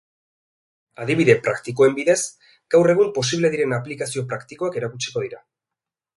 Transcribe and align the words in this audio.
Adibide 1.03 1.35
praktikoen 1.47 1.93
bidez, 1.99 2.15
gaur 2.77 2.93
egun 2.95 3.13
posible 3.19 3.53
diren 3.57 3.77
aplikazio 3.79 4.27
praktikoak 4.33 4.81
erakutsiko 4.83 5.27
dira. 5.29 5.45